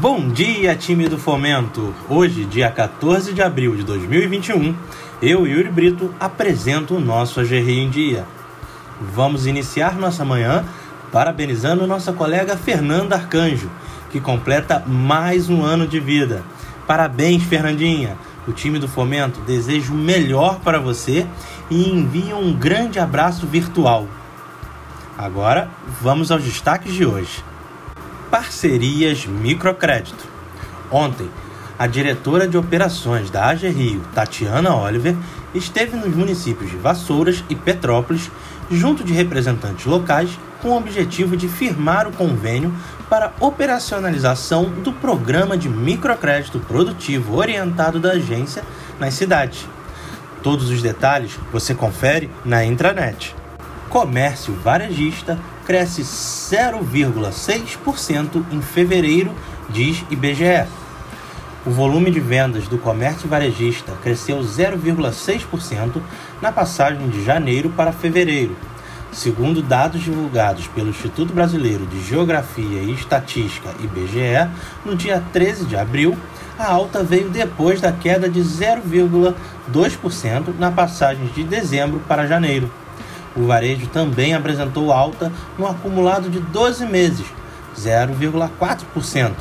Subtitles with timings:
[0.00, 1.94] Bom dia, time do Fomento!
[2.08, 4.74] Hoje, dia 14 de abril de 2021,
[5.20, 8.24] eu, Yuri Brito, apresento o nosso AGRI em Dia.
[8.98, 10.64] Vamos iniciar nossa manhã
[11.12, 13.70] parabenizando nossa colega Fernanda Arcanjo,
[14.10, 16.42] que completa mais um ano de vida.
[16.86, 18.16] Parabéns, Fernandinha!
[18.48, 21.26] O time do Fomento deseja o melhor para você
[21.68, 24.08] e envia um grande abraço virtual.
[25.18, 25.68] Agora,
[26.00, 27.44] vamos aos destaques de hoje.
[28.30, 30.24] Parcerias Microcrédito.
[30.88, 31.28] Ontem,
[31.76, 35.16] a diretora de operações da AG Rio, Tatiana Oliver,
[35.52, 38.30] esteve nos municípios de Vassouras e Petrópolis,
[38.70, 40.30] junto de representantes locais,
[40.62, 42.72] com o objetivo de firmar o convênio
[43.08, 48.62] para operacionalização do programa de microcrédito produtivo orientado da agência
[49.00, 49.66] nas cidades.
[50.40, 53.34] Todos os detalhes você confere na intranet.
[53.88, 55.36] Comércio varejista
[55.70, 59.32] cresce 0,6% em fevereiro,
[59.68, 60.66] diz IBGE.
[61.64, 66.02] O volume de vendas do comércio varejista cresceu 0,6%
[66.42, 68.56] na passagem de janeiro para fevereiro.
[69.12, 74.50] Segundo dados divulgados pelo Instituto Brasileiro de Geografia e Estatística IBGE,
[74.84, 76.18] no dia 13 de abril,
[76.58, 82.68] a alta veio depois da queda de 0,2% na passagem de dezembro para janeiro.
[83.36, 87.26] O varejo também apresentou alta no acumulado de 12 meses,
[87.76, 89.32] 0,4%,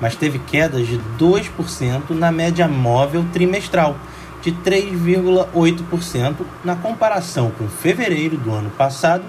[0.00, 3.96] mas teve quedas de 2% na média móvel trimestral,
[4.42, 9.22] de 3,8% na comparação com fevereiro do ano passado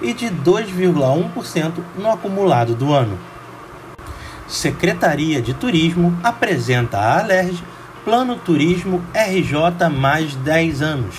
[0.00, 3.18] e de 2,1% no acumulado do ano.
[4.48, 7.62] Secretaria de Turismo apresenta à Alerj
[8.04, 11.16] Plano Turismo RJ mais 10 anos.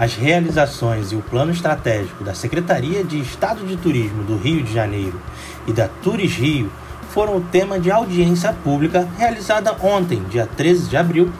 [0.00, 4.72] As realizações e o plano estratégico da Secretaria de Estado de Turismo do Rio de
[4.72, 5.20] Janeiro
[5.66, 6.72] e da Turis Rio
[7.10, 11.30] foram o tema de audiência pública realizada ontem, dia 13 de abril,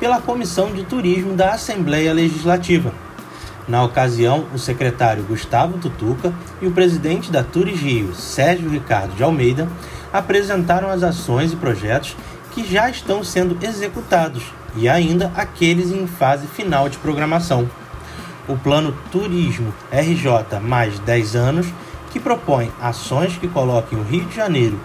[0.00, 2.90] pela Comissão de Turismo da Assembleia Legislativa.
[3.68, 6.32] Na ocasião, o secretário Gustavo Tutuca
[6.62, 9.68] e o presidente da Turis Rio, Sérgio Ricardo de Almeida,
[10.10, 12.16] apresentaram as ações e projetos
[12.52, 14.42] que já estão sendo executados
[14.74, 17.68] e ainda aqueles em fase final de programação
[18.48, 21.66] o Plano Turismo RJ mais 10 anos,
[22.10, 24.78] que propõe ações que coloquem o Rio de Janeiro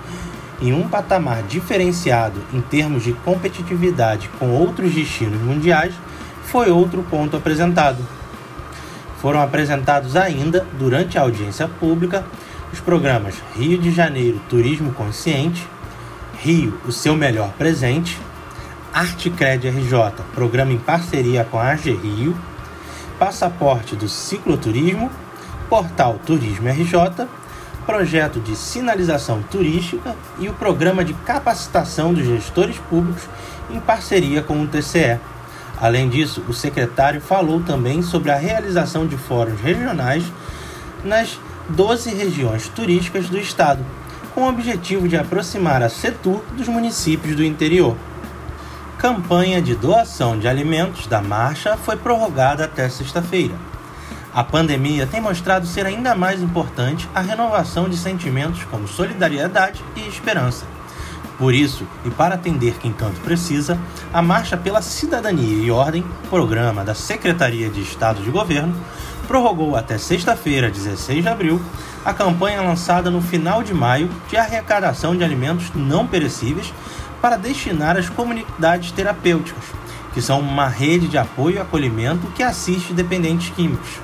[0.61, 5.93] em um patamar diferenciado em termos de competitividade com outros destinos mundiais,
[6.43, 7.97] foi outro ponto apresentado.
[9.19, 12.23] Foram apresentados ainda, durante a audiência pública,
[12.71, 15.67] os programas Rio de Janeiro Turismo Consciente,
[16.39, 18.17] Rio, o seu melhor presente,
[18.93, 22.35] Artecred RJ, programa em parceria com a AG Rio,
[23.21, 25.11] passaporte do cicloturismo,
[25.69, 27.27] portal Turismo RJ,
[27.85, 33.29] projeto de sinalização turística e o programa de capacitação dos gestores públicos
[33.69, 35.19] em parceria com o TCE.
[35.79, 40.23] Além disso, o secretário falou também sobre a realização de fóruns regionais
[41.03, 41.39] nas
[41.69, 43.85] 12 regiões turísticas do estado,
[44.33, 47.95] com o objetivo de aproximar a Setur dos municípios do interior
[49.01, 53.55] campanha de doação de alimentos da marcha foi prorrogada até sexta-feira.
[54.31, 60.07] A pandemia tem mostrado ser ainda mais importante a renovação de sentimentos como solidariedade e
[60.07, 60.67] esperança.
[61.39, 63.75] Por isso, e para atender quem tanto precisa,
[64.13, 68.75] a Marcha pela Cidadania e Ordem, programa da Secretaria de Estado de Governo,
[69.27, 71.59] prorrogou até sexta-feira, 16 de abril,
[72.05, 76.71] a campanha lançada no final de maio de arrecadação de alimentos não perecíveis
[77.21, 79.63] para destinar às comunidades terapêuticas,
[80.13, 83.99] que são uma rede de apoio e acolhimento que assiste dependentes químicos.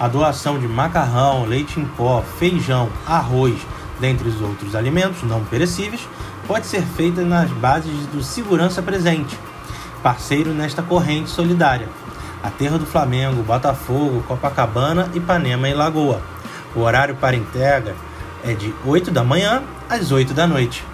[0.00, 3.56] A doação de macarrão, leite em pó, feijão, arroz,
[4.00, 6.00] dentre os outros alimentos não perecíveis,
[6.46, 9.38] pode ser feita nas bases do Segurança Presente,
[10.02, 11.88] parceiro nesta corrente solidária.
[12.42, 16.20] Aterro do Flamengo, Botafogo, Copacabana, Ipanema e Lagoa.
[16.74, 17.94] O horário para entrega
[18.42, 20.84] é de 8 da manhã às 8 da noite.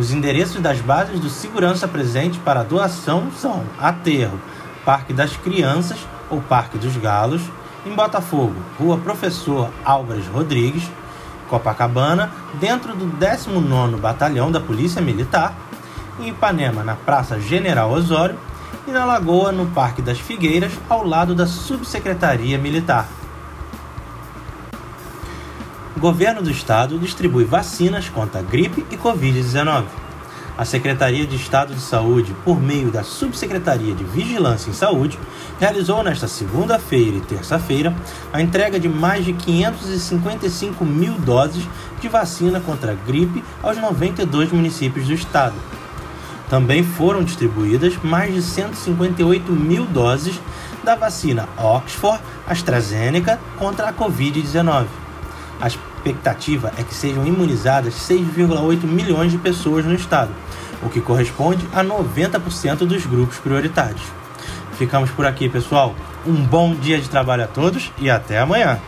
[0.00, 4.40] Os endereços das bases do segurança presente para doação são Aterro,
[4.82, 5.98] Parque das Crianças
[6.30, 7.42] ou Parque dos Galos,
[7.84, 10.84] em Botafogo, Rua Professor Álvares Rodrigues,
[11.50, 15.54] Copacabana, dentro do 19º Batalhão da Polícia Militar,
[16.18, 18.38] em Ipanema, na Praça General Osório,
[18.88, 23.06] e na Lagoa, no Parque das Figueiras, ao lado da Subsecretaria Militar.
[25.96, 29.84] O governo do estado distribui vacinas contra gripe e Covid-19.
[30.56, 35.18] a Secretaria de Estado de Saúde, por meio da Subsecretaria de Vigilância em Saúde,
[35.58, 37.94] realizou nesta segunda-feira e terça-feira
[38.30, 41.66] a entrega de mais de 555 mil doses
[42.00, 45.54] de vacina contra a gripe aos 92 municípios do estado.
[46.48, 50.38] Também foram distribuídas mais de 158 mil doses
[50.84, 54.86] da vacina Oxford AstraZeneca contra a Covid-19.
[55.60, 60.30] A expectativa é que sejam imunizadas 6,8 milhões de pessoas no estado,
[60.82, 64.02] o que corresponde a 90% dos grupos prioritários.
[64.78, 65.94] Ficamos por aqui, pessoal.
[66.26, 68.80] Um bom dia de trabalho a todos e até amanhã!